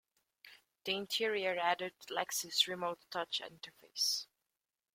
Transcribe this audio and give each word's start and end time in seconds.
The 0.83 0.95
interior 0.95 1.59
added 1.59 1.93
the 2.07 2.15
Lexus 2.15 2.67
Remote 2.67 2.97
Touch 3.11 3.39
interface. 3.45 4.25